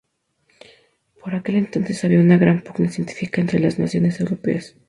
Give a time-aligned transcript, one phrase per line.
[1.21, 4.75] Por aquel entonces había una gran pugna científica entre las naciones europeas.